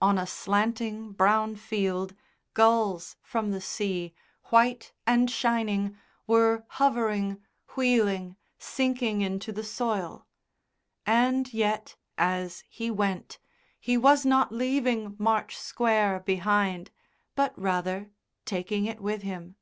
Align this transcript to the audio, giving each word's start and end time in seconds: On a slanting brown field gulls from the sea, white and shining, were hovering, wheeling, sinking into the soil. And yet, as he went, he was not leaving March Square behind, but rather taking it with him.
On 0.00 0.16
a 0.16 0.26
slanting 0.26 1.12
brown 1.12 1.54
field 1.54 2.14
gulls 2.54 3.16
from 3.22 3.50
the 3.50 3.60
sea, 3.60 4.14
white 4.44 4.94
and 5.06 5.30
shining, 5.30 5.98
were 6.26 6.64
hovering, 6.80 7.42
wheeling, 7.76 8.36
sinking 8.56 9.20
into 9.20 9.52
the 9.52 9.62
soil. 9.62 10.26
And 11.04 11.52
yet, 11.52 11.94
as 12.16 12.64
he 12.70 12.90
went, 12.90 13.38
he 13.78 13.98
was 13.98 14.24
not 14.24 14.50
leaving 14.50 15.14
March 15.18 15.58
Square 15.58 16.20
behind, 16.20 16.90
but 17.34 17.52
rather 17.60 18.10
taking 18.46 18.86
it 18.86 19.02
with 19.02 19.20
him. 19.20 19.56